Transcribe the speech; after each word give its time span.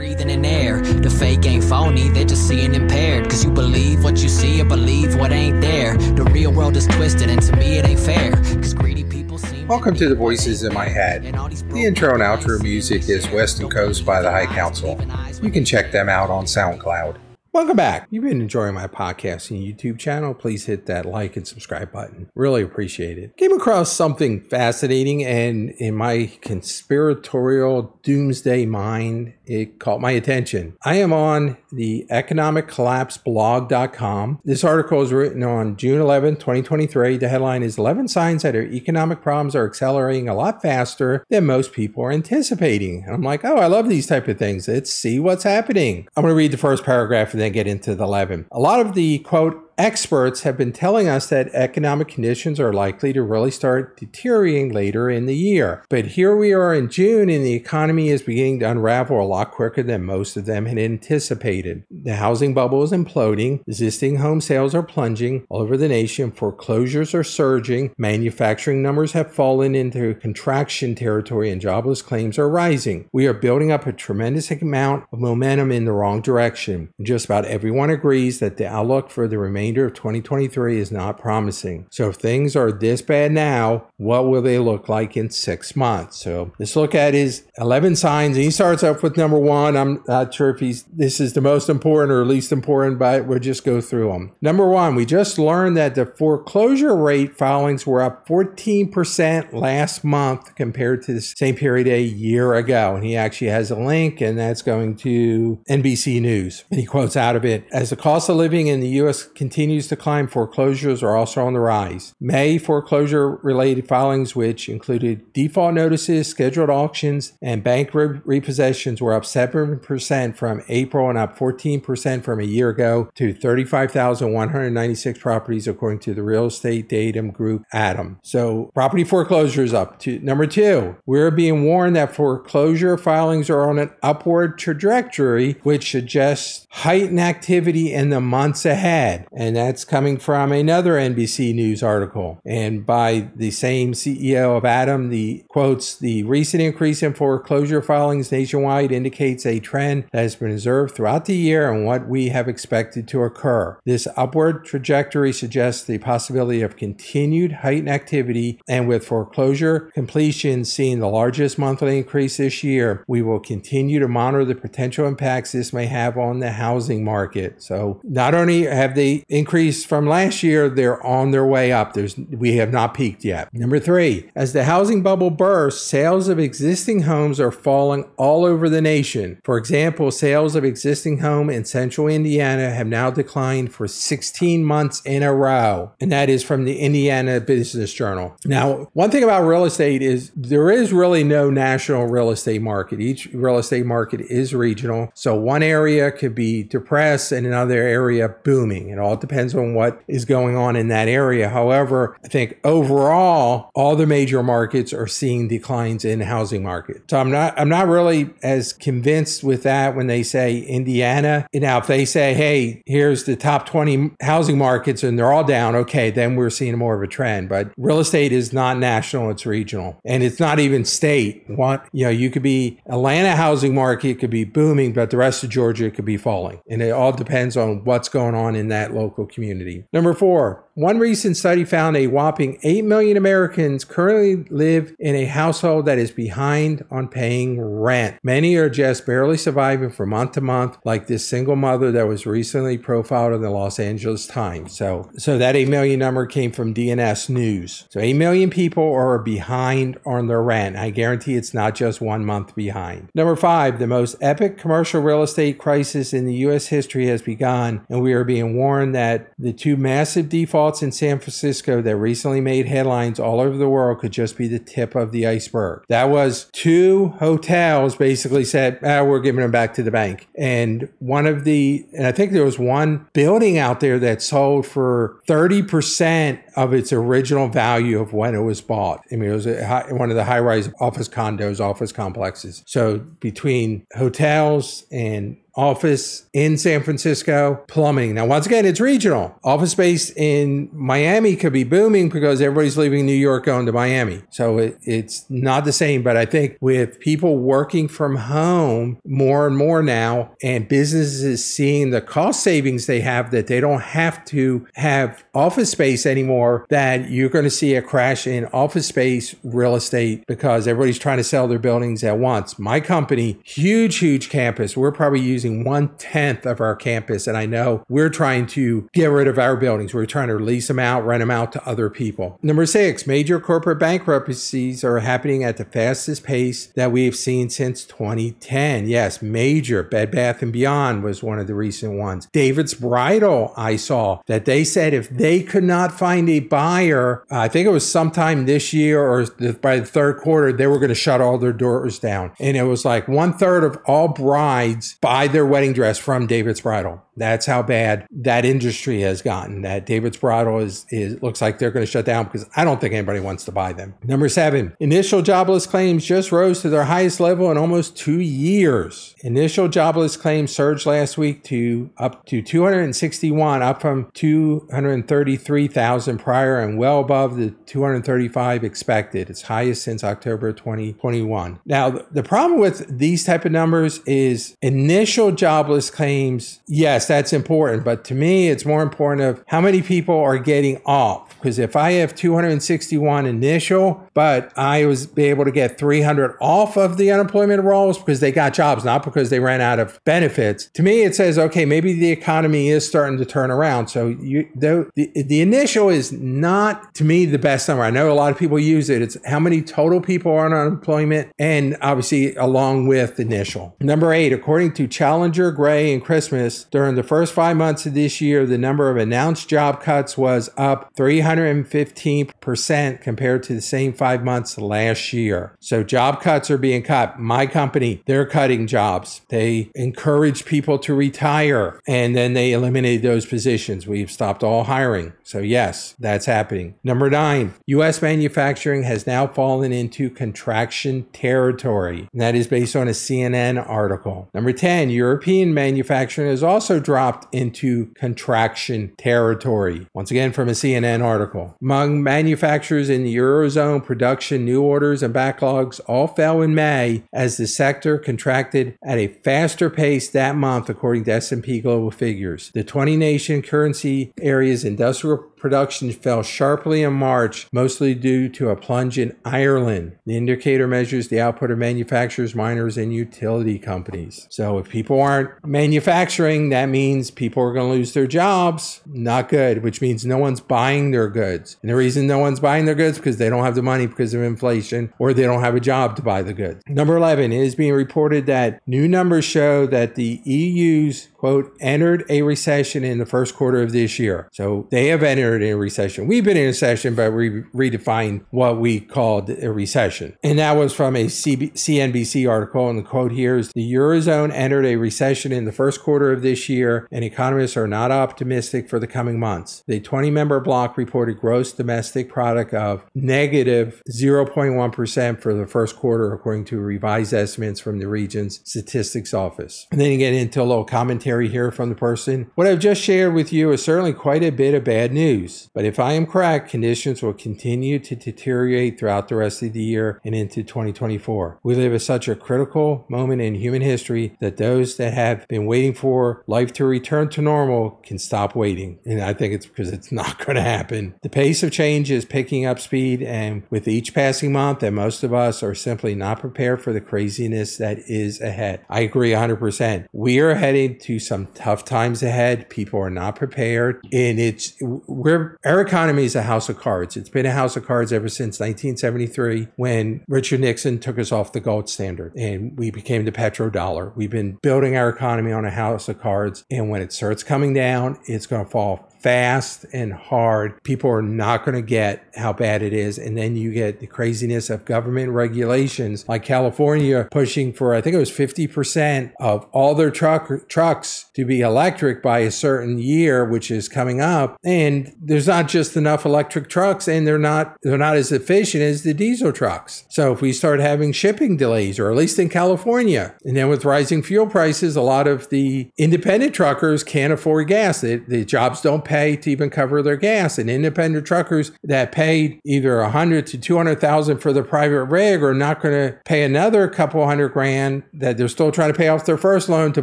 breathing 0.00 0.30
in 0.30 0.46
air. 0.46 0.80
The 0.80 1.10
fake 1.10 1.44
ain't 1.44 1.62
phony, 1.62 2.08
they're 2.08 2.24
just 2.24 2.48
seeing 2.48 2.74
impaired. 2.74 3.28
Cause 3.28 3.44
you 3.44 3.50
believe 3.50 4.02
what 4.02 4.16
you 4.22 4.30
see 4.30 4.58
or 4.62 4.64
believe 4.64 5.14
what 5.16 5.30
ain't 5.30 5.60
there. 5.60 5.94
The 5.98 6.24
real 6.32 6.50
world 6.50 6.74
is 6.78 6.86
twisted, 6.86 7.28
and 7.28 7.42
to 7.42 7.54
me 7.56 7.76
it 7.76 7.86
ain't 7.86 8.00
fair. 8.00 8.32
Cause 8.32 8.72
greedy 8.72 9.04
people 9.04 9.36
seem. 9.36 9.68
Welcome 9.68 9.94
to 9.96 10.08
the 10.08 10.14
Voices 10.14 10.62
in 10.62 10.72
My 10.72 10.88
Head. 10.88 11.24
The 11.24 11.84
intro 11.84 12.14
and 12.14 12.22
outro 12.22 12.62
music 12.62 13.10
is 13.10 13.28
Western 13.28 13.68
Coast 13.68 14.06
by 14.06 14.22
the 14.22 14.30
High 14.30 14.46
Council. 14.46 14.98
You 15.42 15.50
can 15.50 15.66
check 15.66 15.92
them 15.92 16.08
out 16.08 16.30
on 16.30 16.46
SoundCloud. 16.46 17.18
Welcome 17.52 17.76
back. 17.76 18.06
You've 18.10 18.22
been 18.22 18.40
enjoying 18.40 18.74
my 18.74 18.86
podcast 18.86 19.50
and 19.50 19.58
YouTube 19.58 19.98
channel. 19.98 20.34
Please 20.34 20.66
hit 20.66 20.86
that 20.86 21.04
like 21.04 21.36
and 21.36 21.48
subscribe 21.48 21.90
button. 21.90 22.30
Really 22.36 22.62
appreciate 22.62 23.18
it. 23.18 23.36
Came 23.36 23.52
across 23.52 23.92
something 23.92 24.40
fascinating, 24.40 25.24
and 25.24 25.70
in 25.70 25.96
my 25.96 26.30
conspiratorial 26.42 27.98
doomsday 28.04 28.66
mind, 28.66 29.32
it 29.50 29.78
caught 29.80 30.00
my 30.00 30.12
attention. 30.12 30.76
I 30.84 30.94
am 30.96 31.12
on 31.12 31.56
the 31.72 32.06
economiccollapseblog.com. 32.08 34.40
This 34.44 34.62
article 34.62 35.02
is 35.02 35.12
written 35.12 35.42
on 35.42 35.76
June 35.76 36.00
11, 36.00 36.36
2023. 36.36 37.16
The 37.16 37.28
headline 37.28 37.64
is 37.64 37.76
11 37.76 38.06
signs 38.06 38.44
that 38.44 38.54
our 38.54 38.62
economic 38.62 39.22
problems 39.22 39.56
are 39.56 39.66
accelerating 39.66 40.28
a 40.28 40.34
lot 40.34 40.62
faster 40.62 41.24
than 41.30 41.46
most 41.46 41.72
people 41.72 42.04
are 42.04 42.12
anticipating. 42.12 43.02
And 43.04 43.12
I'm 43.12 43.22
like, 43.22 43.44
oh, 43.44 43.56
I 43.56 43.66
love 43.66 43.88
these 43.88 44.06
type 44.06 44.28
of 44.28 44.38
things. 44.38 44.68
Let's 44.68 44.92
see 44.92 45.18
what's 45.18 45.42
happening. 45.42 46.06
I'm 46.16 46.22
going 46.22 46.30
to 46.30 46.36
read 46.36 46.52
the 46.52 46.56
first 46.56 46.84
paragraph 46.84 47.32
and 47.32 47.40
then 47.40 47.50
get 47.50 47.66
into 47.66 47.96
the 47.96 48.04
11. 48.04 48.46
A 48.52 48.60
lot 48.60 48.78
of 48.78 48.94
the 48.94 49.18
quote 49.18 49.69
experts 49.78 50.42
have 50.42 50.56
been 50.56 50.72
telling 50.72 51.08
us 51.08 51.28
that 51.28 51.48
economic 51.54 52.08
conditions 52.08 52.60
are 52.60 52.72
likely 52.72 53.12
to 53.12 53.22
really 53.22 53.50
start 53.50 53.96
deteriorating 53.96 54.72
later 54.72 55.08
in 55.08 55.26
the 55.26 55.36
year. 55.36 55.82
But 55.88 56.06
here 56.06 56.36
we 56.36 56.52
are 56.52 56.74
in 56.74 56.90
June, 56.90 57.30
and 57.30 57.44
the 57.44 57.54
economy 57.54 58.10
is 58.10 58.22
beginning 58.22 58.60
to 58.60 58.70
unravel 58.70 59.20
a 59.20 59.24
lot 59.24 59.52
quicker 59.52 59.82
than 59.82 60.04
most 60.04 60.36
of 60.36 60.44
them 60.44 60.66
had 60.66 60.78
anticipated. 60.78 61.84
The 61.90 62.16
housing 62.16 62.54
bubble 62.54 62.82
is 62.82 62.92
imploding, 62.92 63.60
existing 63.66 64.16
home 64.16 64.40
sales 64.40 64.74
are 64.74 64.82
plunging 64.82 65.46
all 65.48 65.62
over 65.62 65.76
the 65.76 65.88
nation, 65.88 66.30
foreclosures 66.30 67.14
are 67.14 67.24
surging, 67.24 67.94
manufacturing 67.96 68.82
numbers 68.82 69.12
have 69.12 69.34
fallen 69.34 69.74
into 69.74 70.14
contraction 70.14 70.94
territory, 70.94 71.50
and 71.50 71.60
jobless 71.60 72.02
claims 72.02 72.38
are 72.38 72.48
rising. 72.48 73.08
We 73.12 73.26
are 73.26 73.34
building 73.34 73.72
up 73.72 73.86
a 73.86 73.92
tremendous 73.92 74.50
amount 74.50 75.06
of 75.12 75.20
momentum 75.20 75.72
in 75.72 75.84
the 75.84 75.92
wrong 75.92 76.20
direction. 76.20 76.92
Just 77.02 77.24
about 77.24 77.44
everyone 77.44 77.90
agrees 77.90 78.40
that 78.40 78.56
the 78.56 78.66
outlook 78.66 79.10
for 79.10 79.28
the 79.28 79.38
remainder 79.38 79.69
remainder 79.70 79.86
of 79.86 79.94
2023 79.94 80.80
is 80.80 80.90
not 80.90 81.18
promising. 81.18 81.86
So 81.90 82.08
if 82.08 82.16
things 82.16 82.56
are 82.56 82.72
this 82.72 83.02
bad 83.02 83.30
now, 83.30 83.86
what 83.98 84.26
will 84.26 84.42
they 84.42 84.58
look 84.58 84.88
like 84.88 85.16
in 85.16 85.30
six 85.30 85.76
months? 85.76 86.16
So 86.16 86.52
let's 86.58 86.74
look 86.74 86.94
at 86.94 87.14
his 87.14 87.44
11 87.58 87.96
signs. 87.96 88.36
And 88.36 88.44
he 88.44 88.50
starts 88.50 88.82
off 88.82 89.02
with 89.02 89.16
number 89.16 89.38
one. 89.38 89.76
I'm 89.76 90.02
not 90.08 90.34
sure 90.34 90.50
if 90.50 90.58
he's 90.58 90.82
this 90.84 91.20
is 91.20 91.34
the 91.34 91.40
most 91.40 91.68
important 91.68 92.10
or 92.12 92.24
least 92.24 92.50
important, 92.50 92.98
but 92.98 93.26
we'll 93.26 93.38
just 93.38 93.64
go 93.64 93.80
through 93.80 94.10
them. 94.10 94.32
Number 94.40 94.66
one, 94.66 94.94
we 94.94 95.06
just 95.06 95.38
learned 95.38 95.76
that 95.76 95.94
the 95.94 96.06
foreclosure 96.06 96.96
rate 96.96 97.36
filings 97.36 97.86
were 97.86 98.02
up 98.02 98.26
14% 98.26 99.52
last 99.52 100.02
month 100.02 100.54
compared 100.56 101.02
to 101.02 101.14
the 101.14 101.20
same 101.20 101.54
period 101.54 101.86
a 101.86 102.02
year 102.02 102.54
ago. 102.54 102.96
And 102.96 103.04
he 103.04 103.16
actually 103.16 103.48
has 103.48 103.70
a 103.70 103.76
link, 103.76 104.20
and 104.20 104.38
that's 104.38 104.62
going 104.62 104.96
to 104.96 105.60
NBC 105.68 106.20
News. 106.20 106.64
And 106.70 106.80
he 106.80 106.86
quotes 106.86 107.16
out 107.16 107.36
of 107.36 107.44
it 107.44 107.66
as 107.72 107.90
the 107.90 107.96
cost 107.96 108.28
of 108.28 108.36
living 108.36 108.66
in 108.66 108.80
the 108.80 108.88
U.S. 108.88 109.24
continues 109.24 109.49
continues 109.50 109.88
to 109.88 109.96
climb, 109.96 110.28
foreclosures 110.28 111.02
are 111.02 111.16
also 111.16 111.44
on 111.44 111.54
the 111.54 111.58
rise. 111.58 112.14
May 112.20 112.56
foreclosure 112.56 113.30
related 113.42 113.88
filings, 113.88 114.36
which 114.36 114.68
included 114.68 115.32
default 115.32 115.74
notices, 115.74 116.28
scheduled 116.28 116.70
auctions, 116.70 117.32
and 117.42 117.64
bank 117.64 117.92
re- 117.92 118.20
repossessions, 118.20 119.00
were 119.00 119.12
up 119.12 119.24
7% 119.24 120.36
from 120.36 120.62
April 120.68 121.08
and 121.08 121.18
up 121.18 121.36
14% 121.36 122.22
from 122.22 122.38
a 122.38 122.44
year 122.44 122.68
ago 122.68 123.10
to 123.16 123.34
35,196 123.34 125.18
properties, 125.18 125.66
according 125.66 125.98
to 125.98 126.14
the 126.14 126.22
real 126.22 126.46
estate 126.46 126.88
datum 126.88 127.32
group 127.32 127.64
ATTOM. 127.74 128.18
So, 128.22 128.70
property 128.72 129.02
foreclosure 129.02 129.64
is 129.64 129.74
up. 129.74 129.98
To, 130.00 130.20
number 130.20 130.46
two, 130.46 130.96
we're 131.06 131.32
being 131.32 131.64
warned 131.64 131.96
that 131.96 132.14
foreclosure 132.14 132.96
filings 132.96 133.50
are 133.50 133.68
on 133.68 133.80
an 133.80 133.90
upward 134.00 134.58
trajectory, 134.58 135.54
which 135.64 135.90
suggests 135.90 136.68
heightened 136.70 137.18
activity 137.18 137.92
in 137.92 138.10
the 138.10 138.20
months 138.20 138.64
ahead. 138.64 139.26
And 139.40 139.56
that's 139.56 139.86
coming 139.86 140.18
from 140.18 140.52
another 140.52 140.96
NBC 140.96 141.54
News 141.54 141.82
article. 141.82 142.42
And 142.44 142.84
by 142.84 143.30
the 143.34 143.50
same 143.50 143.94
CEO 143.94 144.54
of 144.54 144.64
ATTOM, 144.64 145.08
the 145.08 145.46
quotes 145.48 145.96
the 145.96 146.24
recent 146.24 146.62
increase 146.62 147.02
in 147.02 147.14
foreclosure 147.14 147.80
filings 147.80 148.30
nationwide 148.30 148.92
indicates 148.92 149.46
a 149.46 149.58
trend 149.58 150.04
that 150.12 150.20
has 150.20 150.36
been 150.36 150.50
observed 150.50 150.94
throughout 150.94 151.24
the 151.24 151.34
year 151.34 151.72
and 151.72 151.86
what 151.86 152.06
we 152.06 152.28
have 152.28 152.48
expected 152.48 153.08
to 153.08 153.22
occur. 153.22 153.78
This 153.86 154.06
upward 154.14 154.66
trajectory 154.66 155.32
suggests 155.32 155.84
the 155.84 155.96
possibility 155.96 156.60
of 156.60 156.76
continued 156.76 157.52
heightened 157.52 157.88
activity, 157.88 158.60
and 158.68 158.88
with 158.88 159.06
foreclosure 159.06 159.90
completions 159.94 160.70
seeing 160.70 160.98
the 160.98 161.08
largest 161.08 161.58
monthly 161.58 161.96
increase 161.96 162.36
this 162.36 162.62
year, 162.62 163.04
we 163.08 163.22
will 163.22 163.40
continue 163.40 164.00
to 164.00 164.08
monitor 164.08 164.44
the 164.44 164.54
potential 164.54 165.06
impacts 165.06 165.52
this 165.52 165.72
may 165.72 165.86
have 165.86 166.18
on 166.18 166.40
the 166.40 166.52
housing 166.52 167.02
market. 167.02 167.62
So, 167.62 168.02
not 168.04 168.34
only 168.34 168.64
have 168.64 168.94
they 168.94 169.24
increase 169.30 169.84
from 169.84 170.06
last 170.06 170.42
year, 170.42 170.68
they're 170.68 171.04
on 171.04 171.30
their 171.30 171.46
way 171.46 171.72
up. 171.72 171.94
There's 171.94 172.16
we 172.16 172.56
have 172.56 172.72
not 172.72 172.94
peaked 172.94 173.24
yet. 173.24 173.52
Number 173.54 173.78
three, 173.78 174.30
as 174.34 174.52
the 174.52 174.64
housing 174.64 175.02
bubble 175.02 175.30
bursts, 175.30 175.86
sales 175.86 176.28
of 176.28 176.38
existing 176.38 177.02
homes 177.02 177.40
are 177.40 177.52
falling 177.52 178.04
all 178.16 178.44
over 178.44 178.68
the 178.68 178.82
nation. 178.82 179.40
For 179.44 179.56
example, 179.56 180.10
sales 180.10 180.54
of 180.54 180.64
existing 180.64 181.18
home 181.18 181.48
in 181.48 181.64
central 181.64 182.08
Indiana 182.08 182.70
have 182.70 182.86
now 182.86 183.10
declined 183.10 183.72
for 183.72 183.86
16 183.86 184.64
months 184.64 185.00
in 185.04 185.22
a 185.22 185.32
row, 185.32 185.92
and 186.00 186.10
that 186.12 186.28
is 186.28 186.42
from 186.42 186.64
the 186.64 186.78
Indiana 186.78 187.40
Business 187.40 187.92
Journal. 187.92 188.36
Now, 188.44 188.88
one 188.92 189.10
thing 189.10 189.22
about 189.22 189.46
real 189.46 189.64
estate 189.64 190.02
is 190.02 190.30
there 190.34 190.70
is 190.70 190.92
really 190.92 191.24
no 191.24 191.50
national 191.50 192.06
real 192.06 192.30
estate 192.30 192.62
market. 192.62 193.00
Each 193.00 193.26
real 193.32 193.58
estate 193.58 193.86
market 193.86 194.20
is 194.22 194.54
regional. 194.54 195.10
So 195.14 195.34
one 195.34 195.62
area 195.62 196.10
could 196.10 196.34
be 196.34 196.62
depressed 196.62 197.32
and 197.32 197.46
another 197.46 197.82
area 197.82 198.28
booming. 198.28 198.88
It 198.90 198.98
all 198.98 199.16
depends 199.20 199.40
depends 199.40 199.54
on 199.54 199.74
what 199.74 200.02
is 200.08 200.24
going 200.24 200.56
on 200.56 200.76
in 200.76 200.88
that 200.88 201.08
area. 201.08 201.48
However, 201.48 202.16
I 202.24 202.28
think 202.28 202.58
overall, 202.64 203.70
all 203.74 203.96
the 203.96 204.06
major 204.06 204.42
markets 204.42 204.92
are 204.92 205.06
seeing 205.06 205.48
declines 205.48 206.04
in 206.04 206.20
housing 206.20 206.62
market. 206.62 207.02
So 207.10 207.18
I'm 207.18 207.30
not 207.30 207.58
I'm 207.58 207.68
not 207.68 207.88
really 207.88 208.30
as 208.42 208.72
convinced 208.72 209.42
with 209.42 209.62
that 209.62 209.96
when 209.96 210.06
they 210.06 210.22
say 210.22 210.58
Indiana. 210.58 211.46
Now, 211.54 211.78
if 211.78 211.86
they 211.86 212.04
say, 212.04 212.34
hey, 212.34 212.82
here's 212.86 213.24
the 213.24 213.36
top 213.36 213.66
20 213.66 214.12
housing 214.20 214.58
markets 214.58 215.02
and 215.02 215.18
they're 215.18 215.32
all 215.32 215.44
down, 215.44 215.76
okay, 215.76 216.10
then 216.10 216.36
we're 216.36 216.50
seeing 216.50 216.76
more 216.76 216.94
of 216.94 217.02
a 217.02 217.06
trend. 217.06 217.48
But 217.48 217.72
real 217.76 217.98
estate 217.98 218.32
is 218.32 218.52
not 218.52 218.78
national, 218.78 219.30
it's 219.30 219.46
regional. 219.46 220.00
And 220.04 220.22
it's 220.22 220.40
not 220.40 220.58
even 220.58 220.84
state. 220.84 221.44
What 221.46 221.86
you 221.92 222.04
know, 222.04 222.10
you 222.10 222.30
could 222.30 222.42
be 222.42 222.80
Atlanta 222.86 223.36
housing 223.36 223.74
market 223.74 224.18
could 224.18 224.30
be 224.30 224.44
booming, 224.44 224.92
but 224.92 225.10
the 225.10 225.16
rest 225.16 225.44
of 225.44 225.50
Georgia 225.50 225.90
could 225.90 226.04
be 226.04 226.16
falling. 226.16 226.60
And 226.68 226.82
it 226.82 226.90
all 226.90 227.12
depends 227.12 227.56
on 227.56 227.84
what's 227.84 228.08
going 228.08 228.34
on 228.34 228.54
in 228.54 228.68
that 228.68 228.94
local 228.94 229.09
local 229.10 229.26
community. 229.26 229.84
Number 229.92 230.14
four, 230.14 230.64
one 230.74 230.98
recent 230.98 231.36
study 231.36 231.64
found 231.64 231.96
a 231.96 232.06
whopping 232.06 232.58
8 232.62 232.84
million 232.84 233.16
Americans 233.16 233.84
currently 233.84 234.46
live 234.50 234.94
in 235.00 235.16
a 235.16 235.24
household 235.24 235.86
that 235.86 235.98
is 235.98 236.12
behind 236.12 236.84
on 236.90 237.08
paying 237.08 237.60
rent. 237.60 238.18
Many 238.22 238.54
are 238.54 238.70
just 238.70 239.04
barely 239.04 239.36
surviving 239.36 239.90
from 239.90 240.10
month 240.10 240.32
to 240.32 240.40
month, 240.40 240.78
like 240.84 241.08
this 241.08 241.26
single 241.26 241.56
mother 241.56 241.90
that 241.90 242.06
was 242.06 242.24
recently 242.24 242.78
profiled 242.78 243.32
in 243.32 243.42
the 243.42 243.50
Los 243.50 243.80
Angeles 243.80 244.26
Times. 244.26 244.76
So, 244.76 245.10
so 245.18 245.38
that 245.38 245.56
8 245.56 245.68
million 245.68 245.98
number 245.98 246.24
came 246.24 246.52
from 246.52 246.72
DNS 246.72 247.28
News. 247.28 247.86
So 247.90 247.98
8 247.98 248.14
million 248.14 248.48
people 248.48 248.92
are 248.94 249.18
behind 249.18 249.98
on 250.06 250.28
their 250.28 250.42
rent. 250.42 250.76
I 250.76 250.90
guarantee 250.90 251.34
it's 251.34 251.52
not 251.52 251.74
just 251.74 252.00
one 252.00 252.24
month 252.24 252.54
behind. 252.54 253.08
Number 253.14 253.34
five, 253.34 253.80
the 253.80 253.88
most 253.88 254.16
epic 254.20 254.56
commercial 254.56 255.02
real 255.02 255.22
estate 255.22 255.58
crisis 255.58 256.12
in 256.12 256.26
the 256.26 256.34
U.S. 256.36 256.68
history 256.68 257.06
has 257.08 257.22
begun, 257.22 257.84
and 257.88 258.00
we 258.00 258.12
are 258.12 258.24
being 258.24 258.56
warned 258.56 258.94
that 258.94 258.99
the 259.38 259.52
two 259.52 259.76
massive 259.76 260.28
defaults 260.28 260.82
in 260.82 260.92
San 260.92 261.18
Francisco 261.18 261.82
that 261.82 261.96
recently 261.96 262.40
made 262.40 262.66
headlines 262.66 263.18
all 263.18 263.40
over 263.40 263.56
the 263.56 263.68
world 263.68 264.00
could 264.00 264.12
just 264.12 264.36
be 264.36 264.48
the 264.48 264.58
tip 264.58 264.94
of 264.94 265.12
the 265.12 265.26
iceberg. 265.26 265.84
That 265.88 266.10
was 266.10 266.48
two 266.52 267.08
hotels 267.18 267.96
basically 267.96 268.44
said, 268.44 268.78
ah, 268.82 269.02
we're 269.02 269.20
giving 269.20 269.40
them 269.40 269.50
back 269.50 269.74
to 269.74 269.82
the 269.82 269.90
bank. 269.90 270.28
And 270.36 270.88
one 270.98 271.26
of 271.26 271.44
the, 271.44 271.86
and 271.96 272.06
I 272.06 272.12
think 272.12 272.32
there 272.32 272.44
was 272.44 272.58
one 272.58 273.08
building 273.12 273.58
out 273.58 273.80
there 273.80 273.98
that 273.98 274.22
sold 274.22 274.66
for 274.66 275.20
30% 275.28 276.40
of 276.56 276.72
its 276.72 276.92
original 276.92 277.48
value 277.48 278.00
of 278.00 278.12
when 278.12 278.34
it 278.34 278.42
was 278.42 278.60
bought. 278.60 279.04
I 279.12 279.16
mean, 279.16 279.30
it 279.30 279.34
was 279.34 279.44
high, 279.46 279.86
one 279.92 280.10
of 280.10 280.16
the 280.16 280.24
high 280.24 280.40
rise 280.40 280.70
office 280.80 281.08
condos, 281.08 281.60
office 281.60 281.92
complexes. 281.92 282.62
So 282.66 282.98
between 282.98 283.86
hotels 283.94 284.84
and 284.90 285.36
office 285.60 286.26
in 286.32 286.56
San 286.56 286.82
Francisco 286.82 287.62
plummeting. 287.68 288.14
Now, 288.14 288.24
once 288.24 288.46
again, 288.46 288.64
it's 288.64 288.80
regional. 288.80 289.38
Office 289.44 289.72
space 289.72 290.10
in 290.16 290.70
Miami 290.72 291.36
could 291.36 291.52
be 291.52 291.64
booming 291.64 292.08
because 292.08 292.40
everybody's 292.40 292.78
leaving 292.78 293.04
New 293.04 293.12
York 293.12 293.44
going 293.44 293.66
to 293.66 293.72
Miami. 293.72 294.22
So 294.30 294.56
it, 294.56 294.78
it's 294.84 295.28
not 295.28 295.66
the 295.66 295.72
same. 295.72 296.02
But 296.02 296.16
I 296.16 296.24
think 296.24 296.56
with 296.62 296.98
people 296.98 297.36
working 297.36 297.88
from 297.88 298.16
home 298.16 298.98
more 299.04 299.46
and 299.46 299.54
more 299.54 299.82
now 299.82 300.32
and 300.42 300.66
businesses 300.66 301.44
seeing 301.44 301.90
the 301.90 302.00
cost 302.00 302.42
savings 302.42 302.86
they 302.86 303.00
have 303.00 303.30
that 303.30 303.46
they 303.46 303.60
don't 303.60 303.82
have 303.82 304.24
to 304.26 304.66
have 304.76 305.22
office 305.34 305.70
space 305.70 306.06
anymore, 306.06 306.64
that 306.70 307.10
you're 307.10 307.28
going 307.28 307.44
to 307.44 307.50
see 307.50 307.74
a 307.74 307.82
crash 307.82 308.26
in 308.26 308.46
office 308.46 308.86
space 308.86 309.34
real 309.44 309.74
estate 309.74 310.26
because 310.26 310.66
everybody's 310.66 310.98
trying 310.98 311.18
to 311.18 311.24
sell 311.24 311.46
their 311.46 311.58
buildings 311.58 312.02
at 312.02 312.18
once. 312.18 312.58
My 312.58 312.80
company, 312.80 313.38
huge, 313.44 313.98
huge 313.98 314.30
campus. 314.30 314.74
We're 314.74 314.90
probably 314.90 315.20
using 315.20 315.49
one 315.50 315.88
tenth 315.96 316.46
of 316.46 316.60
our 316.60 316.76
campus. 316.76 317.26
And 317.26 317.36
I 317.36 317.46
know 317.46 317.84
we're 317.88 318.08
trying 318.08 318.46
to 318.48 318.88
get 318.92 319.06
rid 319.06 319.28
of 319.28 319.38
our 319.38 319.56
buildings. 319.56 319.94
We're 319.94 320.06
trying 320.06 320.28
to 320.28 320.34
lease 320.34 320.68
them 320.68 320.78
out, 320.78 321.04
rent 321.04 321.20
them 321.20 321.30
out 321.30 321.52
to 321.52 321.68
other 321.68 321.90
people. 321.90 322.38
Number 322.42 322.66
six, 322.66 323.06
major 323.06 323.40
corporate 323.40 323.78
bankruptcies 323.78 324.84
are 324.84 325.00
happening 325.00 325.44
at 325.44 325.56
the 325.56 325.64
fastest 325.64 326.24
pace 326.24 326.66
that 326.68 326.92
we've 326.92 327.16
seen 327.16 327.50
since 327.50 327.84
2010. 327.84 328.88
Yes, 328.88 329.22
major. 329.22 329.82
Bed 329.82 330.10
Bath 330.10 330.42
and 330.42 330.52
Beyond 330.52 331.02
was 331.02 331.22
one 331.22 331.38
of 331.38 331.46
the 331.46 331.54
recent 331.54 331.94
ones. 331.94 332.28
David's 332.32 332.74
Bridal, 332.74 333.52
I 333.56 333.76
saw 333.76 334.20
that 334.26 334.44
they 334.44 334.64
said 334.64 334.94
if 334.94 335.08
they 335.10 335.42
could 335.42 335.64
not 335.64 335.98
find 335.98 336.28
a 336.28 336.40
buyer, 336.40 337.24
I 337.30 337.48
think 337.48 337.66
it 337.66 337.70
was 337.70 337.90
sometime 337.90 338.46
this 338.46 338.72
year 338.72 339.00
or 339.00 339.26
by 339.60 339.80
the 339.80 339.86
third 339.86 340.18
quarter, 340.18 340.52
they 340.52 340.66
were 340.66 340.78
going 340.78 340.90
to 340.90 340.94
shut 340.94 341.20
all 341.20 341.38
their 341.38 341.52
doors 341.52 341.98
down. 341.98 342.32
And 342.38 342.56
it 342.56 342.64
was 342.64 342.84
like 342.84 343.08
one 343.08 343.32
third 343.36 343.64
of 343.64 343.78
all 343.86 344.08
brides 344.08 344.96
buy 345.00 345.28
their 345.32 345.46
wedding 345.46 345.72
dress 345.72 345.98
from 345.98 346.26
David's 346.26 346.60
Bridal. 346.60 347.02
That's 347.20 347.46
how 347.46 347.62
bad 347.62 348.06
that 348.10 348.44
industry 348.44 349.00
has 349.02 349.22
gotten. 349.22 349.62
That 349.62 349.86
David's 349.86 350.16
Bridal 350.16 350.58
is, 350.58 350.86
is 350.90 351.22
looks 351.22 351.40
like 351.40 351.58
they're 351.58 351.70
going 351.70 351.86
to 351.86 351.90
shut 351.90 352.04
down 352.04 352.24
because 352.24 352.46
I 352.56 352.64
don't 352.64 352.80
think 352.80 352.94
anybody 352.94 353.20
wants 353.20 353.44
to 353.44 353.52
buy 353.52 353.72
them. 353.72 353.94
Number 354.02 354.28
seven, 354.28 354.74
initial 354.80 355.22
jobless 355.22 355.66
claims 355.66 356.04
just 356.04 356.32
rose 356.32 356.62
to 356.62 356.68
their 356.68 356.84
highest 356.84 357.20
level 357.20 357.50
in 357.50 357.58
almost 357.58 357.96
two 357.96 358.20
years. 358.20 359.14
Initial 359.22 359.68
jobless 359.68 360.16
claims 360.16 360.54
surged 360.54 360.86
last 360.86 361.18
week 361.18 361.44
to 361.44 361.90
up 361.98 362.24
to 362.26 362.42
261, 362.42 363.62
up 363.62 363.80
from 363.80 364.10
233,000 364.14 366.18
prior, 366.18 366.60
and 366.60 366.78
well 366.78 367.00
above 367.00 367.36
the 367.36 367.50
235 367.66 368.64
expected. 368.64 369.30
Its 369.30 369.42
highest 369.42 369.82
since 369.82 370.02
October 370.02 370.52
2021. 370.52 371.60
Now, 371.66 371.90
the 371.90 372.22
problem 372.22 372.60
with 372.60 372.98
these 372.98 373.24
type 373.24 373.44
of 373.44 373.52
numbers 373.52 374.00
is 374.06 374.56
initial 374.62 375.32
jobless 375.32 375.90
claims. 375.90 376.60
Yes, 376.66 377.09
that's 377.10 377.32
important. 377.32 377.84
But 377.84 378.04
to 378.04 378.14
me, 378.14 378.48
it's 378.48 378.64
more 378.64 378.82
important 378.82 379.26
of 379.26 379.44
how 379.48 379.60
many 379.60 379.82
people 379.82 380.16
are 380.16 380.38
getting 380.38 380.80
off. 380.86 381.36
Because 381.40 381.58
if 381.58 381.74
I 381.74 381.92
have 381.92 382.14
261 382.14 383.26
initial, 383.26 384.06
but 384.14 384.56
I 384.56 384.84
was 384.84 385.08
able 385.18 385.44
to 385.44 385.50
get 385.50 385.76
300 385.76 386.36
off 386.40 386.76
of 386.76 386.98
the 386.98 387.10
unemployment 387.10 387.64
rolls 387.64 387.98
because 387.98 388.20
they 388.20 388.30
got 388.30 388.54
jobs, 388.54 388.84
not 388.84 389.02
because 389.02 389.30
they 389.30 389.40
ran 389.40 389.60
out 389.60 389.80
of 389.80 389.98
benefits. 390.04 390.66
To 390.74 390.82
me, 390.82 391.02
it 391.02 391.14
says, 391.14 391.38
okay, 391.38 391.64
maybe 391.64 391.94
the 391.94 392.10
economy 392.10 392.68
is 392.68 392.86
starting 392.86 393.18
to 393.18 393.24
turn 393.24 393.50
around. 393.50 393.88
So 393.88 394.08
you, 394.08 394.48
the, 394.54 394.88
the, 394.94 395.10
the 395.22 395.40
initial 395.40 395.88
is 395.88 396.12
not 396.12 396.94
to 396.94 397.04
me 397.04 397.24
the 397.24 397.38
best 397.38 397.66
number. 397.68 397.82
I 397.82 397.90
know 397.90 398.12
a 398.12 398.14
lot 398.14 398.30
of 398.30 398.38
people 398.38 398.58
use 398.58 398.88
it. 398.88 399.02
It's 399.02 399.16
how 399.26 399.40
many 399.40 399.62
total 399.62 400.00
people 400.00 400.30
are 400.32 400.46
on 400.46 400.52
unemployment 400.52 401.32
and 401.38 401.76
obviously 401.80 402.36
along 402.36 402.86
with 402.86 403.18
initial. 403.18 403.74
Number 403.80 404.12
eight, 404.12 404.32
according 404.32 404.74
to 404.74 404.86
Challenger, 404.86 405.50
Gray, 405.50 405.92
and 405.92 406.04
Christmas, 406.04 406.64
during 406.64 406.89
the 406.94 407.02
first 407.02 407.32
five 407.32 407.56
months 407.56 407.86
of 407.86 407.94
this 407.94 408.20
year, 408.20 408.46
the 408.46 408.58
number 408.58 408.90
of 408.90 408.96
announced 408.96 409.48
job 409.48 409.82
cuts 409.82 410.18
was 410.18 410.50
up 410.56 410.92
315% 410.94 413.00
compared 413.00 413.42
to 413.42 413.54
the 413.54 413.60
same 413.60 413.92
five 413.92 414.24
months 414.24 414.58
last 414.58 415.12
year. 415.12 415.54
So 415.60 415.82
job 415.82 416.20
cuts 416.20 416.50
are 416.50 416.58
being 416.58 416.82
cut. 416.82 417.18
My 417.18 417.46
company, 417.46 418.02
they're 418.06 418.26
cutting 418.26 418.66
jobs. 418.66 419.22
They 419.28 419.70
encourage 419.74 420.44
people 420.44 420.78
to 420.80 420.94
retire 420.94 421.80
and 421.86 422.16
then 422.16 422.34
they 422.34 422.52
eliminated 422.52 423.02
those 423.02 423.26
positions. 423.26 423.86
We've 423.86 424.10
stopped 424.10 424.42
all 424.42 424.64
hiring. 424.64 425.12
So, 425.22 425.38
yes, 425.38 425.94
that's 425.98 426.26
happening. 426.26 426.74
Number 426.82 427.08
nine, 427.08 427.54
U.S. 427.66 428.02
manufacturing 428.02 428.82
has 428.82 429.06
now 429.06 429.26
fallen 429.26 429.72
into 429.72 430.10
contraction 430.10 431.04
territory. 431.12 432.08
That 432.12 432.34
is 432.34 432.48
based 432.48 432.74
on 432.74 432.88
a 432.88 432.92
CNN 432.92 433.64
article. 433.68 434.28
Number 434.34 434.52
10, 434.52 434.90
European 434.90 435.54
manufacturing 435.54 436.28
has 436.28 436.42
also 436.42 436.79
dropped 436.80 437.32
into 437.34 437.86
contraction 437.94 438.92
territory. 438.96 439.86
Once 439.94 440.10
again, 440.10 440.32
from 440.32 440.48
a 440.48 440.52
CNN 440.52 441.02
article. 441.02 441.56
Among 441.60 442.02
manufacturers 442.02 442.88
in 442.88 443.04
the 443.04 443.16
Eurozone, 443.16 443.84
production, 443.84 444.44
new 444.44 444.62
orders, 444.62 445.02
and 445.02 445.14
backlogs 445.14 445.80
all 445.86 446.06
fell 446.06 446.42
in 446.42 446.54
May 446.54 447.02
as 447.12 447.36
the 447.36 447.46
sector 447.46 447.98
contracted 447.98 448.76
at 448.84 448.98
a 448.98 449.08
faster 449.08 449.70
pace 449.70 450.08
that 450.10 450.36
month, 450.36 450.68
according 450.68 451.04
to 451.04 451.12
S&P 451.12 451.60
Global 451.60 451.90
figures. 451.90 452.50
The 452.54 452.64
20 452.64 452.96
nation 452.96 453.42
currency 453.42 454.12
area's 454.20 454.64
industrial 454.64 455.29
production 455.40 455.90
fell 455.92 456.22
sharply 456.22 456.82
in 456.82 456.92
March, 456.92 457.48
mostly 457.52 457.94
due 457.94 458.28
to 458.30 458.50
a 458.50 458.56
plunge 458.56 458.98
in 458.98 459.16
Ireland. 459.24 459.96
The 460.06 460.16
indicator 460.16 460.66
measures 460.66 461.08
the 461.08 461.20
output 461.20 461.50
of 461.50 461.58
manufacturers, 461.58 462.34
miners, 462.34 462.76
and 462.76 462.92
utility 462.92 463.58
companies. 463.58 464.26
So 464.30 464.58
if 464.58 464.68
people 464.68 465.00
aren't 465.00 465.30
manufacturing, 465.44 466.50
that 466.50 466.66
means 466.66 467.10
people 467.10 467.42
are 467.42 467.52
going 467.52 467.70
to 467.70 467.78
lose 467.78 467.92
their 467.92 468.06
jobs. 468.06 468.82
Not 468.86 469.28
good, 469.28 469.62
which 469.62 469.80
means 469.80 470.06
no 470.06 470.18
one's 470.18 470.40
buying 470.40 470.90
their 470.90 471.08
goods. 471.08 471.56
And 471.62 471.70
the 471.70 471.76
reason 471.76 472.06
no 472.06 472.18
one's 472.18 472.40
buying 472.40 472.66
their 472.66 472.74
goods 472.74 472.96
is 472.96 472.98
because 472.98 473.16
they 473.16 473.30
don't 473.30 473.44
have 473.44 473.54
the 473.54 473.62
money 473.62 473.86
because 473.86 474.14
of 474.14 474.22
inflation 474.22 474.92
or 474.98 475.14
they 475.14 475.22
don't 475.22 475.42
have 475.42 475.54
a 475.54 475.60
job 475.60 475.96
to 475.96 476.02
buy 476.02 476.22
the 476.22 476.34
goods. 476.34 476.62
Number 476.68 476.96
11, 476.96 477.32
it 477.32 477.40
is 477.40 477.54
being 477.54 477.72
reported 477.72 478.26
that 478.26 478.60
new 478.66 478.86
numbers 478.86 479.24
show 479.24 479.66
that 479.66 479.94
the 479.94 480.20
EU's 480.24 481.08
quote, 481.20 481.54
entered 481.60 482.02
a 482.08 482.22
recession 482.22 482.82
in 482.82 482.96
the 482.96 483.04
first 483.04 483.34
quarter 483.34 483.60
of 483.60 483.72
this 483.72 483.98
year. 483.98 484.26
So 484.32 484.66
they 484.70 484.86
have 484.86 485.02
entered 485.02 485.29
a 485.36 485.54
recession. 485.54 486.06
We've 486.06 486.24
been 486.24 486.36
in 486.36 486.44
a 486.44 486.46
recession, 486.46 486.94
but 486.94 487.12
we 487.12 487.42
redefined 487.54 488.24
what 488.30 488.58
we 488.58 488.80
called 488.80 489.30
a 489.30 489.52
recession. 489.52 490.16
And 490.22 490.38
that 490.38 490.52
was 490.52 490.72
from 490.72 490.96
a 490.96 491.06
CB- 491.06 491.52
CNBC 491.52 492.28
article. 492.28 492.68
And 492.68 492.78
the 492.78 492.82
quote 492.82 493.12
here 493.12 493.36
is 493.36 493.52
the 493.54 493.72
Eurozone 493.72 494.32
entered 494.32 494.66
a 494.66 494.76
recession 494.76 495.32
in 495.32 495.44
the 495.44 495.52
first 495.52 495.82
quarter 495.82 496.12
of 496.12 496.22
this 496.22 496.48
year, 496.48 496.88
and 496.90 497.04
economists 497.04 497.56
are 497.56 497.68
not 497.68 497.90
optimistic 497.90 498.68
for 498.68 498.78
the 498.78 498.86
coming 498.86 499.18
months. 499.18 499.62
The 499.66 499.80
20 499.80 500.10
member 500.10 500.40
bloc 500.40 500.76
reported 500.76 501.20
gross 501.20 501.52
domestic 501.52 502.08
product 502.08 502.54
of 502.54 502.84
negative 502.94 503.82
0.1 503.90 505.20
for 505.20 505.34
the 505.34 505.46
first 505.46 505.76
quarter, 505.76 506.12
according 506.12 506.44
to 506.46 506.58
revised 506.58 507.12
estimates 507.12 507.60
from 507.60 507.78
the 507.78 507.88
region's 507.88 508.40
statistics 508.44 509.14
office. 509.14 509.66
And 509.70 509.80
then 509.80 509.92
you 509.92 509.98
get 509.98 510.14
into 510.14 510.42
a 510.42 510.44
little 510.44 510.64
commentary 510.64 511.28
here 511.28 511.50
from 511.50 511.68
the 511.68 511.74
person. 511.74 512.30
What 512.34 512.46
I've 512.46 512.58
just 512.58 512.82
shared 512.82 513.14
with 513.14 513.32
you 513.32 513.52
is 513.52 513.62
certainly 513.62 513.92
quite 513.92 514.22
a 514.22 514.30
bit 514.30 514.54
of 514.54 514.64
bad 514.64 514.92
news, 514.92 515.10
but 515.52 515.64
if 515.64 515.78
I 515.78 515.92
am 515.92 516.06
correct, 516.06 516.50
conditions 516.50 517.02
will 517.02 517.12
continue 517.12 517.78
to 517.78 517.96
deteriorate 517.96 518.78
throughout 518.78 519.08
the 519.08 519.16
rest 519.16 519.42
of 519.42 519.52
the 519.52 519.62
year 519.62 520.00
and 520.04 520.14
into 520.14 520.42
2024. 520.42 521.40
We 521.42 521.54
live 521.54 521.74
at 521.74 521.82
such 521.82 522.08
a 522.08 522.14
critical 522.14 522.84
moment 522.88 523.22
in 523.22 523.34
human 523.34 523.62
history 523.62 524.16
that 524.20 524.36
those 524.36 524.76
that 524.76 524.94
have 524.94 525.26
been 525.28 525.46
waiting 525.46 525.74
for 525.74 526.22
life 526.26 526.52
to 526.54 526.64
return 526.64 527.08
to 527.10 527.22
normal 527.22 527.70
can 527.82 527.98
stop 527.98 528.34
waiting. 528.34 528.78
And 528.84 529.00
I 529.00 529.12
think 529.12 529.34
it's 529.34 529.46
because 529.46 529.70
it's 529.70 529.92
not 530.00 530.24
going 530.24 530.36
to 530.36 530.42
happen. 530.42 530.94
The 531.02 531.08
pace 531.08 531.42
of 531.42 531.52
change 531.52 531.90
is 531.90 532.04
picking 532.04 532.46
up 532.46 532.58
speed, 532.58 533.02
and 533.02 533.42
with 533.50 533.68
each 533.68 533.94
passing 533.94 534.32
month, 534.32 534.60
that 534.60 534.72
most 534.72 535.02
of 535.02 535.12
us 535.12 535.42
are 535.42 535.54
simply 535.54 535.94
not 535.94 536.20
prepared 536.20 536.62
for 536.62 536.72
the 536.72 536.80
craziness 536.80 537.56
that 537.56 537.78
is 537.80 538.20
ahead. 538.20 538.64
I 538.68 538.80
agree 538.80 539.10
100%. 539.10 539.86
We 539.92 540.20
are 540.20 540.34
heading 540.34 540.78
to 540.80 540.98
some 540.98 541.26
tough 541.34 541.64
times 541.64 542.02
ahead. 542.02 542.48
People 542.48 542.80
are 542.80 542.90
not 542.90 543.16
prepared. 543.16 543.84
And 543.92 544.18
it's, 544.20 544.54
we're, 544.60 545.09
our 545.44 545.60
economy 545.60 546.04
is 546.04 546.14
a 546.14 546.22
house 546.22 546.48
of 546.48 546.58
cards. 546.58 546.96
It's 546.96 547.08
been 547.08 547.26
a 547.26 547.32
house 547.32 547.56
of 547.56 547.66
cards 547.66 547.92
ever 547.92 548.08
since 548.08 548.40
1973 548.40 549.48
when 549.56 550.04
Richard 550.08 550.40
Nixon 550.40 550.78
took 550.78 550.98
us 550.98 551.12
off 551.12 551.32
the 551.32 551.40
gold 551.40 551.68
standard 551.68 552.14
and 552.16 552.58
we 552.58 552.70
became 552.70 553.04
the 553.04 553.12
petrodollar. 553.12 553.94
We've 553.96 554.10
been 554.10 554.38
building 554.42 554.76
our 554.76 554.88
economy 554.88 555.32
on 555.32 555.44
a 555.44 555.50
house 555.50 555.88
of 555.88 556.00
cards. 556.00 556.44
And 556.50 556.70
when 556.70 556.82
it 556.82 556.92
starts 556.92 557.22
coming 557.22 557.54
down, 557.54 557.98
it's 558.04 558.26
going 558.26 558.44
to 558.44 558.50
fall 558.50 558.89
fast 559.00 559.64
and 559.72 559.92
hard, 559.92 560.62
people 560.62 560.90
are 560.90 561.02
not 561.02 561.44
going 561.44 561.54
to 561.54 561.62
get 561.62 562.04
how 562.14 562.32
bad 562.32 562.62
it 562.62 562.72
is. 562.72 562.98
And 562.98 563.16
then 563.16 563.36
you 563.36 563.52
get 563.52 563.80
the 563.80 563.86
craziness 563.86 564.50
of 564.50 564.64
government 564.64 565.12
regulations 565.12 566.08
like 566.08 566.24
California 566.24 567.08
pushing 567.10 567.52
for, 567.52 567.74
I 567.74 567.80
think 567.80 567.94
it 567.94 567.98
was 567.98 568.10
50% 568.10 569.12
of 569.20 569.46
all 569.52 569.74
their 569.74 569.90
truck 569.90 570.48
trucks 570.48 571.06
to 571.14 571.24
be 571.24 571.40
electric 571.40 572.02
by 572.02 572.20
a 572.20 572.30
certain 572.30 572.78
year, 572.78 573.24
which 573.24 573.50
is 573.50 573.68
coming 573.68 574.00
up. 574.00 574.36
And 574.44 574.92
there's 575.00 575.26
not 575.26 575.48
just 575.48 575.76
enough 575.76 576.04
electric 576.04 576.48
trucks 576.48 576.88
and 576.88 577.06
they're 577.06 577.18
not, 577.18 577.56
they're 577.62 577.78
not 577.78 577.96
as 577.96 578.12
efficient 578.12 578.62
as 578.62 578.82
the 578.82 578.94
diesel 578.94 579.32
trucks. 579.32 579.84
So 579.88 580.12
if 580.12 580.20
we 580.20 580.32
start 580.32 580.60
having 580.60 580.92
shipping 580.92 581.36
delays, 581.36 581.78
or 581.78 581.90
at 581.90 581.96
least 581.96 582.18
in 582.18 582.28
California, 582.28 583.14
and 583.24 583.36
then 583.36 583.48
with 583.48 583.64
rising 583.64 584.02
fuel 584.02 584.26
prices, 584.26 584.76
a 584.76 584.82
lot 584.82 585.06
of 585.06 585.28
the 585.30 585.70
independent 585.78 586.34
truckers 586.34 586.84
can't 586.84 587.12
afford 587.12 587.48
gas. 587.48 587.80
The, 587.80 587.96
the 587.96 588.24
jobs 588.24 588.60
don't 588.60 588.84
pay 588.90 589.14
to 589.14 589.30
even 589.30 589.48
cover 589.50 589.82
their 589.82 589.96
gas. 589.96 590.36
And 590.36 590.50
independent 590.50 591.06
truckers 591.06 591.52
that 591.62 591.92
paid 591.92 592.40
either 592.44 592.80
a 592.80 592.90
hundred 592.90 593.26
to 593.28 593.38
two 593.38 593.56
hundred 593.56 593.80
thousand 593.80 594.18
for 594.18 594.32
the 594.32 594.42
private 594.42 594.84
rig 594.84 595.22
are 595.22 595.32
not 595.32 595.62
going 595.62 595.74
to 595.74 595.96
pay 596.04 596.24
another 596.24 596.68
couple 596.68 597.06
hundred 597.06 597.28
grand 597.28 597.84
that 597.92 598.18
they're 598.18 598.28
still 598.28 598.50
trying 598.50 598.72
to 598.72 598.76
pay 598.76 598.88
off 598.88 599.06
their 599.06 599.16
first 599.16 599.48
loan 599.48 599.72
to 599.72 599.82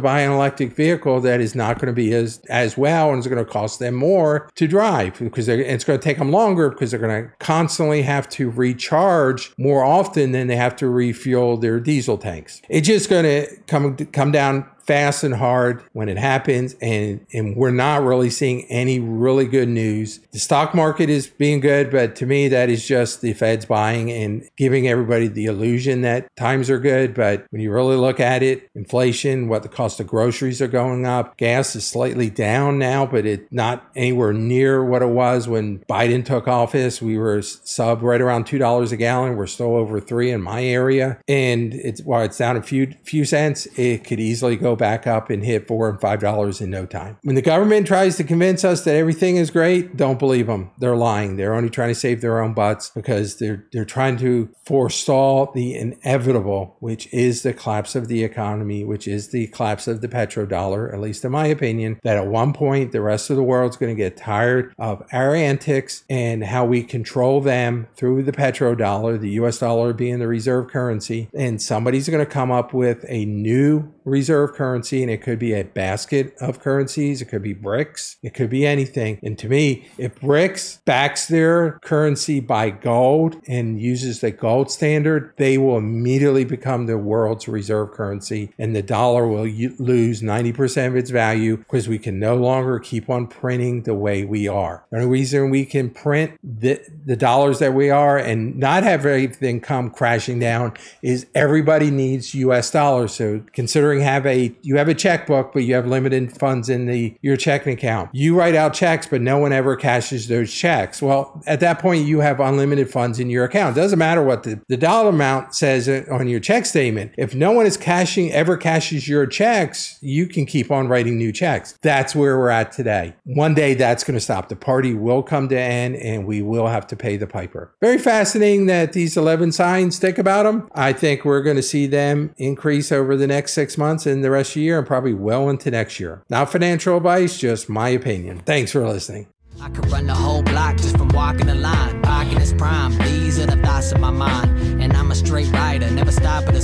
buy 0.00 0.20
an 0.20 0.30
electric 0.30 0.74
vehicle 0.74 1.20
that 1.22 1.40
is 1.40 1.54
not 1.54 1.76
going 1.76 1.86
to 1.86 1.92
be 1.92 2.12
as 2.12 2.40
as 2.50 2.76
well 2.76 3.10
and 3.10 3.20
is 3.20 3.26
going 3.26 3.44
to 3.44 3.50
cost 3.50 3.78
them 3.78 3.94
more 3.94 4.50
to 4.54 4.68
drive 4.68 5.18
because 5.18 5.48
it's 5.48 5.84
going 5.84 5.98
to 5.98 6.04
take 6.04 6.18
them 6.18 6.30
longer 6.30 6.68
because 6.68 6.90
they're 6.90 7.00
going 7.00 7.24
to 7.24 7.30
constantly 7.38 8.02
have 8.02 8.28
to 8.28 8.50
recharge 8.50 9.52
more 9.56 9.84
often 9.84 10.32
than 10.32 10.48
they 10.48 10.56
have 10.56 10.76
to 10.76 10.88
refuel 10.88 11.56
their 11.56 11.80
diesel 11.80 12.18
tanks. 12.18 12.60
It's 12.68 12.86
just 12.86 13.08
going 13.08 13.24
to 13.24 13.56
come 13.66 13.96
come 13.96 14.32
down 14.32 14.68
fast 14.88 15.22
and 15.22 15.34
hard 15.34 15.82
when 15.92 16.08
it 16.08 16.16
happens 16.16 16.74
and 16.80 17.20
and 17.34 17.54
we're 17.54 17.70
not 17.70 18.02
really 18.02 18.30
seeing 18.30 18.64
any 18.70 18.98
really 18.98 19.44
good 19.44 19.68
news. 19.68 20.18
The 20.32 20.38
stock 20.38 20.74
market 20.74 21.10
is 21.10 21.26
being 21.26 21.60
good 21.60 21.90
but 21.90 22.16
to 22.16 22.26
me 22.26 22.48
that 22.48 22.70
is 22.70 22.88
just 22.88 23.20
the 23.20 23.34
feds 23.34 23.66
buying 23.66 24.10
and 24.10 24.48
giving 24.56 24.88
everybody 24.88 25.28
the 25.28 25.44
illusion 25.44 26.00
that 26.02 26.34
times 26.36 26.70
are 26.70 26.78
good. 26.78 27.12
But 27.12 27.46
when 27.50 27.60
you 27.60 27.70
really 27.70 27.96
look 27.96 28.18
at 28.18 28.42
it 28.42 28.70
inflation 28.74 29.48
what 29.48 29.62
the 29.62 29.68
cost 29.68 30.00
of 30.00 30.06
groceries 30.06 30.62
are 30.62 30.68
going 30.68 31.04
up 31.04 31.36
gas 31.36 31.76
is 31.76 31.86
slightly 31.86 32.30
down 32.30 32.78
now 32.78 33.04
but 33.04 33.26
it's 33.26 33.44
not 33.52 33.90
anywhere 33.94 34.32
near 34.32 34.82
what 34.82 35.02
it 35.02 35.10
was 35.10 35.46
when 35.46 35.80
biden 35.80 36.24
took 36.24 36.48
office. 36.48 37.02
We 37.02 37.18
were 37.18 37.42
sub 37.42 38.02
right 38.02 38.22
around 38.22 38.46
two 38.46 38.56
dollars 38.56 38.90
a 38.90 38.96
gallon. 38.96 39.36
We're 39.36 39.48
still 39.48 39.76
over 39.76 40.00
three 40.00 40.30
in 40.30 40.40
my 40.40 40.64
area. 40.64 41.18
And 41.28 41.74
it's 41.74 42.00
while 42.00 42.24
it's 42.24 42.38
down 42.38 42.56
a 42.56 42.62
few 42.62 42.94
few 43.04 43.26
cents 43.26 43.66
it 43.76 44.04
could 44.04 44.18
easily 44.18 44.56
go 44.56 44.77
back 44.78 45.06
up 45.06 45.30
and 45.30 45.44
hit 45.44 45.66
four 45.66 45.88
and 45.88 46.00
five 46.00 46.20
dollars 46.20 46.60
in 46.60 46.70
no 46.70 46.86
time. 46.86 47.18
When 47.22 47.34
the 47.34 47.42
government 47.42 47.86
tries 47.86 48.16
to 48.16 48.24
convince 48.24 48.64
us 48.64 48.84
that 48.84 48.94
everything 48.94 49.36
is 49.36 49.50
great, 49.50 49.96
don't 49.96 50.18
believe 50.18 50.46
them. 50.46 50.70
They're 50.78 50.96
lying. 50.96 51.36
They're 51.36 51.54
only 51.54 51.70
trying 51.70 51.90
to 51.90 51.94
save 51.94 52.20
their 52.20 52.40
own 52.40 52.54
butts 52.54 52.90
because 52.90 53.38
they're 53.38 53.66
they're 53.72 53.84
trying 53.84 54.16
to 54.18 54.48
forestall 54.64 55.52
the 55.54 55.74
inevitable, 55.74 56.76
which 56.80 57.12
is 57.12 57.42
the 57.42 57.52
collapse 57.52 57.94
of 57.94 58.08
the 58.08 58.24
economy, 58.24 58.84
which 58.84 59.08
is 59.08 59.28
the 59.28 59.46
collapse 59.48 59.88
of 59.88 60.00
the 60.00 60.08
petrodollar, 60.08 60.92
at 60.92 61.00
least 61.00 61.24
in 61.24 61.32
my 61.32 61.46
opinion, 61.46 61.98
that 62.02 62.16
at 62.16 62.26
one 62.26 62.52
point 62.52 62.92
the 62.92 63.00
rest 63.00 63.30
of 63.30 63.36
the 63.36 63.42
world's 63.42 63.76
going 63.76 63.94
to 63.94 64.02
get 64.02 64.16
tired 64.16 64.72
of 64.78 65.02
our 65.12 65.34
antics 65.34 66.04
and 66.08 66.44
how 66.44 66.64
we 66.64 66.82
control 66.82 67.40
them 67.40 67.86
through 67.94 68.22
the 68.22 68.32
petrodollar, 68.32 69.18
the 69.18 69.30
US 69.30 69.58
dollar 69.58 69.92
being 69.92 70.18
the 70.18 70.28
reserve 70.28 70.68
currency, 70.68 71.28
and 71.34 71.60
somebody's 71.60 72.08
going 72.08 72.24
to 72.24 72.30
come 72.30 72.50
up 72.50 72.72
with 72.72 73.04
a 73.08 73.24
new 73.24 73.92
reserve 74.04 74.54
currency 74.54 74.67
and 74.74 75.10
it 75.10 75.22
could 75.22 75.38
be 75.38 75.54
a 75.54 75.64
basket 75.64 76.34
of 76.40 76.60
currencies. 76.60 77.22
It 77.22 77.26
could 77.26 77.42
be 77.42 77.54
BRICS. 77.54 78.16
It 78.22 78.34
could 78.34 78.50
be 78.50 78.66
anything. 78.66 79.18
And 79.22 79.38
to 79.38 79.48
me, 79.48 79.88
if 79.98 80.14
BRICS 80.20 80.84
backs 80.84 81.26
their 81.26 81.78
currency 81.82 82.40
by 82.40 82.70
gold 82.70 83.40
and 83.46 83.80
uses 83.80 84.20
the 84.20 84.30
gold 84.30 84.70
standard, 84.70 85.32
they 85.36 85.58
will 85.58 85.78
immediately 85.78 86.44
become 86.44 86.86
the 86.86 86.98
world's 86.98 87.48
reserve 87.48 87.92
currency 87.92 88.52
and 88.58 88.74
the 88.74 88.82
dollar 88.82 89.26
will 89.26 89.46
lose 89.78 90.22
90% 90.22 90.86
of 90.86 90.96
its 90.96 91.10
value 91.10 91.56
because 91.56 91.88
we 91.88 91.98
can 91.98 92.18
no 92.18 92.36
longer 92.36 92.78
keep 92.78 93.08
on 93.10 93.26
printing 93.26 93.82
the 93.82 93.94
way 93.94 94.24
we 94.24 94.48
are. 94.48 94.84
The 94.90 94.98
only 94.98 95.08
reason 95.08 95.50
we 95.50 95.64
can 95.64 95.90
print 95.90 96.38
the, 96.42 96.80
the 97.04 97.16
dollars 97.16 97.58
that 97.58 97.74
we 97.74 97.90
are 97.90 98.18
and 98.18 98.56
not 98.56 98.82
have 98.82 99.04
everything 99.04 99.60
come 99.60 99.90
crashing 99.90 100.38
down 100.38 100.74
is 101.02 101.26
everybody 101.34 101.90
needs 101.90 102.34
US 102.34 102.70
dollars. 102.70 103.14
So 103.14 103.42
considering 103.52 104.00
have 104.00 104.26
a 104.26 104.54
you 104.62 104.76
have 104.76 104.88
a 104.88 104.94
checkbook, 104.94 105.52
but 105.52 105.64
you 105.64 105.74
have 105.74 105.86
limited 105.86 106.36
funds 106.36 106.68
in 106.68 106.86
the 106.86 107.16
your 107.22 107.36
checking 107.36 107.72
account. 107.72 108.10
You 108.12 108.36
write 108.36 108.54
out 108.54 108.74
checks, 108.74 109.06
but 109.06 109.20
no 109.20 109.38
one 109.38 109.52
ever 109.52 109.76
cashes 109.76 110.28
those 110.28 110.52
checks. 110.52 111.00
Well, 111.00 111.42
at 111.46 111.60
that 111.60 111.78
point, 111.78 112.06
you 112.06 112.20
have 112.20 112.40
unlimited 112.40 112.90
funds 112.90 113.18
in 113.18 113.30
your 113.30 113.44
account. 113.44 113.76
It 113.76 113.80
doesn't 113.80 113.98
matter 113.98 114.22
what 114.22 114.42
the, 114.42 114.60
the 114.68 114.76
dollar 114.76 115.10
amount 115.10 115.54
says 115.54 115.88
on 115.88 116.28
your 116.28 116.40
check 116.40 116.66
statement. 116.66 117.12
If 117.16 117.34
no 117.34 117.52
one 117.52 117.66
is 117.66 117.76
cashing 117.76 118.32
ever 118.32 118.56
cashes 118.56 119.08
your 119.08 119.26
checks, 119.26 119.98
you 120.00 120.26
can 120.26 120.46
keep 120.46 120.70
on 120.70 120.88
writing 120.88 121.16
new 121.16 121.32
checks. 121.32 121.78
That's 121.82 122.14
where 122.14 122.38
we're 122.38 122.50
at 122.50 122.72
today. 122.72 123.14
One 123.24 123.54
day 123.54 123.74
that's 123.74 124.04
going 124.04 124.16
to 124.16 124.20
stop. 124.20 124.48
The 124.48 124.56
party 124.56 124.94
will 124.94 125.22
come 125.22 125.48
to 125.48 125.58
an 125.58 125.94
end 125.94 125.96
and 125.96 126.26
we 126.26 126.42
will 126.42 126.66
have 126.66 126.86
to 126.88 126.96
pay 126.96 127.16
the 127.16 127.26
piper. 127.26 127.72
Very 127.80 127.98
fascinating 127.98 128.66
that 128.66 128.92
these 128.92 129.16
11 129.16 129.52
signs 129.52 129.98
think 129.98 130.18
about 130.18 130.44
them. 130.44 130.68
I 130.74 130.92
think 130.92 131.24
we're 131.24 131.42
going 131.42 131.56
to 131.56 131.62
see 131.62 131.86
them 131.86 132.34
increase 132.36 132.92
over 132.92 133.16
the 133.16 133.26
next 133.26 133.52
six 133.52 133.78
months 133.78 134.06
and 134.06 134.24
the 134.24 134.30
rest 134.38 134.50
of 134.50 134.54
the 134.54 134.60
year 134.62 134.78
and 134.78 134.86
probably 134.86 135.14
well 135.14 135.48
into 135.50 135.70
next 135.70 136.00
year. 136.00 136.22
Not 136.30 136.50
financial 136.50 136.96
advice, 136.96 137.38
just 137.38 137.68
my 137.68 137.90
opinion. 137.90 138.40
Thanks 138.46 138.72
for 138.72 138.86
listening. 138.86 139.26
I 139.60 139.68
could 139.70 139.90
run 139.90 140.06
the 140.06 140.14
whole 140.14 140.42
block 140.42 140.76
just 140.76 140.96
from 140.96 141.08
walking 141.08 141.46
the 141.46 141.54
line. 141.54 142.00
Parking 142.02 142.40
is 142.40 142.52
prime, 142.52 142.96
these 142.98 143.38
are 143.40 143.46
the 143.46 143.56
thoughts 143.56 143.90
of 143.92 144.00
my 144.00 144.10
mind. 144.10 144.82
And 144.82 144.92
I'm 144.92 145.10
a 145.10 145.14
straight 145.14 145.50
rider, 145.52 145.90
never 145.90 146.12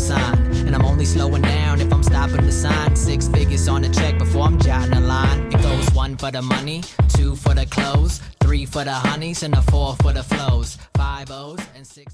sign. 0.04 0.38
And 0.66 0.74
I'm 0.74 0.84
only 0.84 1.04
slowing 1.04 1.42
down 1.42 1.80
if 1.80 1.92
I'm 1.92 2.02
stopping 2.02 2.44
the 2.46 2.52
sign. 2.52 2.96
Six 2.96 3.28
figures 3.28 3.68
on 3.68 3.82
check 3.92 4.18
before 4.18 4.46
I'm 4.46 4.58
jotting 4.58 4.94
a 4.94 5.00
line. 5.00 5.46
It 5.52 5.62
goes 5.62 5.86
one 5.92 6.16
for 6.16 6.30
the 6.30 6.42
money, 6.42 6.82
two 7.08 7.36
for 7.36 7.54
the 7.54 7.66
clothes, 7.66 8.20
three 8.40 8.66
for 8.66 8.84
the 8.84 8.92
honeys, 8.92 9.42
and 9.42 9.54
a 9.54 9.62
four 9.62 9.96
for 10.02 10.12
the 10.12 10.22
flows. 10.22 10.78
Five 10.94 11.30
O's 11.30 11.60
and 11.76 11.86
six. 11.86 12.12